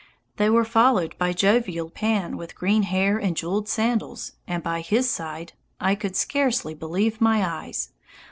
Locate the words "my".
7.21-7.45